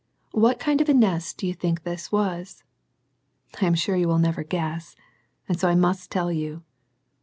[0.31, 2.63] what kind of a nest do you think this was?
[3.61, 4.95] am sure you will never guess,
[5.47, 6.63] and so I must U you.